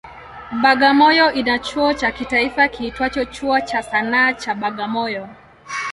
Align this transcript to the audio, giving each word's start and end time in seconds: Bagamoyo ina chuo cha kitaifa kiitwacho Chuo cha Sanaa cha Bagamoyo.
Bagamoyo 0.61 1.31
ina 1.33 1.59
chuo 1.59 1.93
cha 1.93 2.11
kitaifa 2.11 2.67
kiitwacho 2.67 3.25
Chuo 3.25 3.59
cha 3.59 3.83
Sanaa 3.83 4.33
cha 4.33 4.55
Bagamoyo. 4.55 5.29